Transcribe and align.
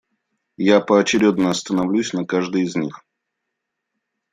Я 0.57 0.79
поочередно 0.81 1.51
остановлюсь 1.51 2.11
на 2.11 2.25
каждой 2.25 2.63
из 2.63 2.75
них. 2.75 3.05